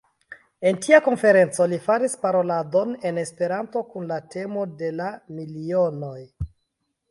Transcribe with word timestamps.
En 0.69 0.77
tia 0.85 0.99
konferenco 1.07 1.67
li 1.73 1.79
faris 1.83 2.15
paroladon 2.23 2.95
en 3.11 3.21
Esperanto 3.25 3.85
kun 3.93 4.09
la 4.15 4.19
temo 4.37 4.67
de 4.83 4.93
la 5.03 5.13
Milionoj. 5.37 6.19